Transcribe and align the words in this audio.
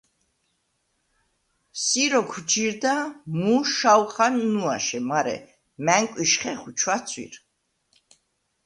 “სი 1.81 2.03
როქუ̂ 2.11 2.41
ჯირდა 2.49 2.95
მუ 3.41 3.55
შაუ̂ხან 3.75 4.33
ნუაშე, 4.53 4.99
მარე 5.09 5.35
მა̈ნკუ̂იშ 5.85 6.31
ხეხუ̂ 6.41 6.71
ჩუ̂აცუ̂ირ. 6.79 7.33